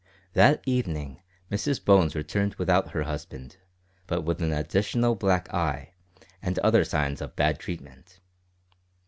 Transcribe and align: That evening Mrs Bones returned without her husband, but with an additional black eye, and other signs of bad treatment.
That 0.33 0.63
evening 0.65 1.21
Mrs 1.51 1.85
Bones 1.85 2.15
returned 2.15 2.55
without 2.55 2.89
her 2.89 3.03
husband, 3.03 3.57
but 4.07 4.21
with 4.21 4.41
an 4.41 4.51
additional 4.51 5.13
black 5.13 5.53
eye, 5.53 5.93
and 6.41 6.57
other 6.57 6.83
signs 6.83 7.21
of 7.21 7.35
bad 7.35 7.59
treatment. 7.59 8.19